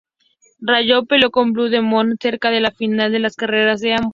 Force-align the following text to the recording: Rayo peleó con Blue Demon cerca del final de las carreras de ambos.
Rayo 0.57 1.05
peleó 1.05 1.29
con 1.29 1.53
Blue 1.53 1.69
Demon 1.69 2.17
cerca 2.19 2.49
del 2.49 2.71
final 2.71 3.11
de 3.11 3.19
las 3.19 3.35
carreras 3.35 3.81
de 3.81 3.93
ambos. 3.93 4.09